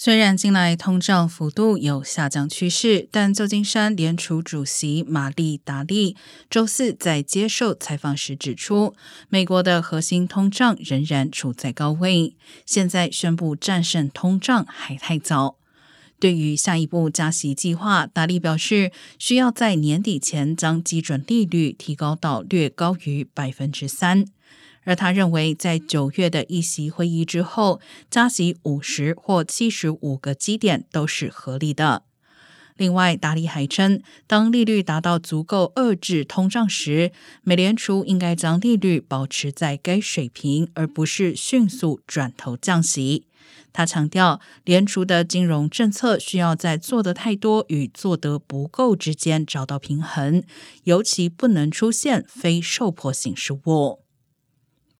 [0.00, 6.14] 虽然近来通胀幅度有下降趋势，但旧金山联储主席玛丽达利
[6.48, 8.94] 周四在接受采访时指出，
[9.28, 15.56] 美国的核心通胀仍然处在高位，现在宣布战胜通胀还太早。
[16.20, 24.24] 对于下一步加息计划，达利表示，需要在年底前将基准利率提高到略高于百分之三。
[24.84, 32.04] 而他认为，在九月的议席会议之后，加息五十或七十五个基点都是合理的。
[32.78, 43.26] 另外，达利还称，当利率达到足够遏制通胀时，美联储应该将利率保持在该水平，而不是迅速转头降息。
[43.72, 50.42] 他强调，联储的金融政策需要在做得太多与做得不够之间找到平衡，
[50.84, 54.07] 尤其不能出现非受迫性失误。